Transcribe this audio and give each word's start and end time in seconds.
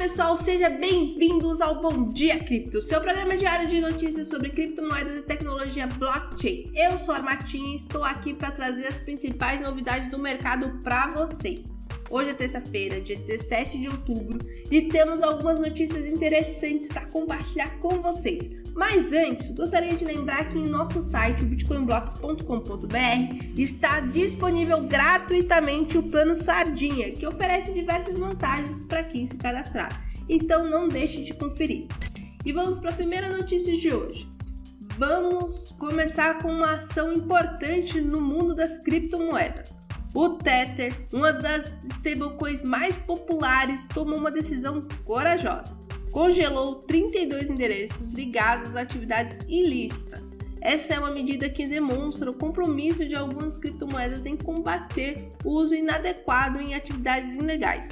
pessoal, 0.00 0.34
sejam 0.34 0.78
bem-vindos 0.78 1.60
ao 1.60 1.82
Bom 1.82 2.10
Dia 2.10 2.38
Cripto, 2.38 2.80
seu 2.80 3.02
programa 3.02 3.36
diário 3.36 3.68
de 3.68 3.82
notícias 3.82 4.28
sobre 4.28 4.48
criptomoedas 4.48 5.18
e 5.18 5.22
tecnologia 5.22 5.86
blockchain. 5.86 6.72
Eu 6.74 6.96
sou 6.96 7.14
a 7.14 7.20
Martinha 7.20 7.72
e 7.72 7.76
estou 7.76 8.02
aqui 8.02 8.32
para 8.32 8.50
trazer 8.50 8.86
as 8.86 8.98
principais 8.98 9.60
novidades 9.60 10.10
do 10.10 10.18
mercado 10.18 10.82
para 10.82 11.08
vocês. 11.08 11.70
Hoje 12.10 12.30
é 12.30 12.34
terça-feira, 12.34 13.00
dia 13.00 13.16
17 13.16 13.78
de 13.78 13.88
outubro, 13.88 14.40
e 14.68 14.82
temos 14.82 15.22
algumas 15.22 15.60
notícias 15.60 16.04
interessantes 16.06 16.88
para 16.88 17.06
compartilhar 17.06 17.78
com 17.78 18.02
vocês. 18.02 18.50
Mas 18.74 19.12
antes, 19.12 19.52
gostaria 19.52 19.94
de 19.94 20.04
lembrar 20.04 20.48
que 20.48 20.58
em 20.58 20.66
nosso 20.66 21.00
site, 21.00 21.44
bitcoinblock.com.br, 21.44 23.44
está 23.56 24.00
disponível 24.00 24.82
gratuitamente 24.82 25.96
o 25.96 26.02
plano 26.02 26.34
Sardinha, 26.34 27.12
que 27.12 27.24
oferece 27.24 27.72
diversas 27.72 28.18
vantagens 28.18 28.82
para 28.82 29.04
quem 29.04 29.24
se 29.24 29.36
cadastrar. 29.36 30.04
Então 30.28 30.68
não 30.68 30.88
deixe 30.88 31.22
de 31.22 31.32
conferir. 31.32 31.86
E 32.44 32.52
vamos 32.52 32.80
para 32.80 32.90
a 32.90 32.94
primeira 32.94 33.28
notícia 33.28 33.76
de 33.76 33.94
hoje. 33.94 34.28
Vamos 34.98 35.70
começar 35.78 36.42
com 36.42 36.50
uma 36.50 36.74
ação 36.74 37.12
importante 37.12 38.00
no 38.00 38.20
mundo 38.20 38.52
das 38.52 38.78
criptomoedas. 38.78 39.79
O 40.14 40.30
Tether, 40.30 40.92
uma 41.12 41.32
das 41.32 41.76
stablecoins 41.84 42.62
mais 42.62 42.98
populares, 42.98 43.84
tomou 43.84 44.18
uma 44.18 44.30
decisão 44.30 44.86
corajosa 45.04 45.80
congelou 46.10 46.76
32 46.82 47.50
endereços 47.50 48.10
ligados 48.10 48.74
a 48.74 48.82
atividades 48.82 49.38
ilícitas. 49.48 50.34
Essa 50.60 50.94
é 50.94 50.98
uma 50.98 51.10
medida 51.10 51.48
que 51.48 51.66
demonstra 51.66 52.30
o 52.30 52.34
compromisso 52.34 53.06
de 53.06 53.14
algumas 53.14 53.56
criptomoedas 53.56 54.26
em 54.26 54.36
combater 54.36 55.32
o 55.42 55.52
uso 55.52 55.74
inadequado 55.74 56.60
em 56.60 56.74
atividades 56.74 57.34
ilegais. 57.34 57.88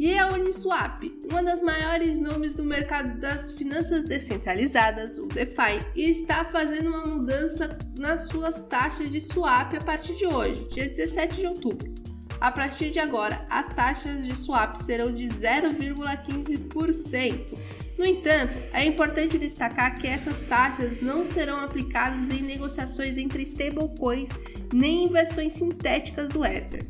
E 0.00 0.18
a 0.18 0.26
Uniswap, 0.28 1.04
uma 1.30 1.42
das 1.42 1.62
maiores 1.62 2.18
nomes 2.18 2.54
do 2.54 2.64
mercado 2.64 3.20
das 3.20 3.50
finanças 3.50 4.02
descentralizadas, 4.02 5.18
o 5.18 5.26
DeFi, 5.26 5.84
está 5.94 6.42
fazendo 6.42 6.88
uma 6.88 7.04
mudança 7.04 7.76
nas 7.98 8.26
suas 8.28 8.64
taxas 8.64 9.10
de 9.10 9.20
swap 9.20 9.74
a 9.74 9.84
partir 9.84 10.16
de 10.16 10.26
hoje, 10.26 10.66
dia 10.70 10.88
17 10.88 11.36
de 11.36 11.46
outubro. 11.46 11.92
A 12.40 12.50
partir 12.50 12.90
de 12.90 12.98
agora, 12.98 13.44
as 13.50 13.68
taxas 13.74 14.24
de 14.24 14.34
swap 14.34 14.76
serão 14.76 15.14
de 15.14 15.28
0,15%. 15.28 17.58
No 17.98 18.06
entanto, 18.06 18.54
é 18.72 18.86
importante 18.86 19.36
destacar 19.36 19.98
que 19.98 20.06
essas 20.06 20.40
taxas 20.48 21.02
não 21.02 21.26
serão 21.26 21.62
aplicadas 21.62 22.30
em 22.30 22.40
negociações 22.40 23.18
entre 23.18 23.42
stablecoins 23.42 24.30
nem 24.72 25.04
em 25.04 25.08
versões 25.08 25.52
sintéticas 25.52 26.30
do 26.30 26.42
Ether. 26.42 26.86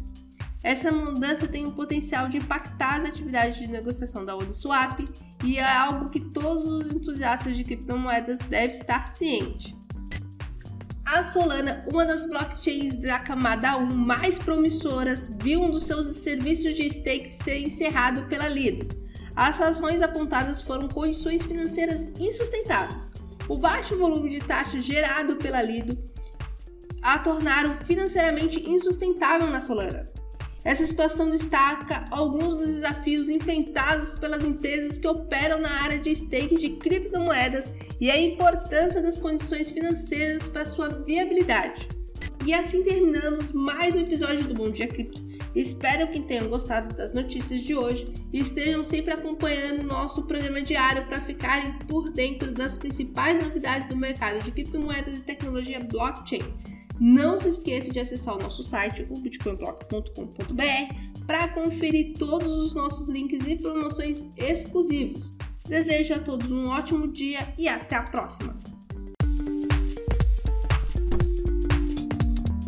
Essa 0.62 0.90
mudança 0.90 1.48
tem 1.48 1.66
o 1.66 1.72
potencial 1.72 2.28
de 2.28 2.36
impactar 2.36 3.00
as 3.00 3.08
atividades 3.08 3.58
de 3.58 3.66
negociação 3.66 4.24
da 4.24 4.36
Uniswap 4.36 5.04
e 5.42 5.58
é 5.58 5.64
algo 5.64 6.10
que 6.10 6.20
todos 6.20 6.70
os 6.70 6.94
entusiastas 6.94 7.56
de 7.56 7.64
criptomoedas 7.64 8.40
devem 8.40 8.76
estar 8.76 9.08
cientes. 9.14 9.74
A 11.04 11.24
Solana, 11.24 11.84
uma 11.88 12.04
das 12.04 12.28
blockchains 12.28 12.94
da 12.96 13.18
camada 13.18 13.76
1 13.78 13.86
mais 13.96 14.38
promissoras, 14.38 15.28
viu 15.42 15.62
um 15.62 15.70
dos 15.70 15.84
seus 15.84 16.14
serviços 16.16 16.74
de 16.74 16.88
stake 16.90 17.42
ser 17.42 17.58
encerrado 17.58 18.28
pela 18.28 18.46
Lido. 18.46 18.86
As 19.34 19.60
ações 19.60 20.02
apontadas 20.02 20.60
foram 20.60 20.88
condições 20.88 21.42
financeiras 21.42 22.06
insustentáveis. 22.18 23.10
O 23.48 23.56
baixo 23.56 23.96
volume 23.96 24.30
de 24.30 24.40
taxas 24.40 24.84
gerado 24.84 25.36
pela 25.36 25.62
Lido 25.62 25.98
a 27.02 27.18
tornaram 27.18 27.78
financeiramente 27.78 28.60
insustentável 28.68 29.48
na 29.48 29.60
Solana. 29.60 30.19
Essa 30.62 30.86
situação 30.86 31.30
destaca 31.30 32.04
alguns 32.10 32.58
dos 32.58 32.66
desafios 32.66 33.28
enfrentados 33.30 34.18
pelas 34.18 34.44
empresas 34.44 34.98
que 34.98 35.08
operam 35.08 35.58
na 35.58 35.70
área 35.70 35.98
de 35.98 36.14
stake 36.14 36.56
de 36.56 36.70
criptomoedas 36.70 37.72
e 37.98 38.10
a 38.10 38.20
importância 38.20 39.00
das 39.00 39.18
condições 39.18 39.70
financeiras 39.70 40.48
para 40.48 40.66
sua 40.66 40.88
viabilidade. 40.88 41.88
E 42.44 42.52
assim 42.52 42.82
terminamos 42.82 43.52
mais 43.52 43.94
um 43.94 44.00
episódio 44.00 44.44
do 44.44 44.54
Bom 44.54 44.70
Dia 44.70 44.86
Cripto. 44.86 45.30
Espero 45.54 46.08
que 46.08 46.20
tenham 46.20 46.48
gostado 46.48 46.94
das 46.94 47.12
notícias 47.12 47.62
de 47.62 47.74
hoje 47.74 48.06
e 48.32 48.40
estejam 48.40 48.84
sempre 48.84 49.14
acompanhando 49.14 49.82
nosso 49.82 50.22
programa 50.22 50.62
diário 50.62 51.06
para 51.06 51.20
ficarem 51.20 51.72
por 51.88 52.10
dentro 52.10 52.52
das 52.52 52.74
principais 52.74 53.42
novidades 53.42 53.88
do 53.88 53.96
mercado 53.96 54.42
de 54.44 54.52
criptomoedas 54.52 55.18
e 55.18 55.22
tecnologia 55.22 55.80
blockchain. 55.80 56.42
Não 57.00 57.38
se 57.38 57.48
esqueça 57.48 57.90
de 57.90 57.98
acessar 57.98 58.36
o 58.36 58.42
nosso 58.42 58.62
site, 58.62 59.06
o 59.08 59.18
bitcoinblock.com.br, 59.18 61.24
para 61.26 61.48
conferir 61.48 62.12
todos 62.18 62.52
os 62.52 62.74
nossos 62.74 63.08
links 63.08 63.46
e 63.46 63.56
promoções 63.56 64.26
exclusivos. 64.36 65.34
Desejo 65.66 66.14
a 66.14 66.18
todos 66.18 66.50
um 66.50 66.68
ótimo 66.68 67.08
dia 67.08 67.54
e 67.56 67.66
até 67.66 67.96
a 67.96 68.02
próxima! 68.02 68.79